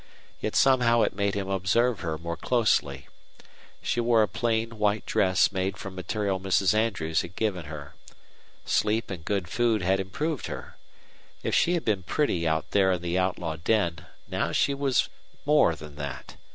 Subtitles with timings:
[0.39, 3.07] Yet somehow it made him observe her more closely.
[3.83, 6.73] She wore a plain, white dress made from material Mrs.
[6.73, 7.93] Andrews had given her.
[8.65, 10.75] Sleep and good food had improved her.
[11.43, 15.07] If she had been pretty out there in the outlaw den now she was
[15.45, 16.35] more than that.